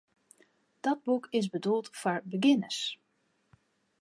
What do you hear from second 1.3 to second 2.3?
bedoeld foar